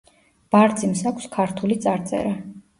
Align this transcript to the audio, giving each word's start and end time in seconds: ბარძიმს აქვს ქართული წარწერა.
ბარძიმს 0.55 1.05
აქვს 1.13 1.29
ქართული 1.37 1.81
წარწერა. 1.87 2.37